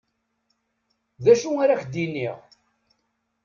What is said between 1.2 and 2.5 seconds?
D acu ara k-d-iniɣ.